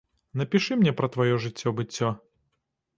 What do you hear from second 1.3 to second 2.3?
жыццё-быццё.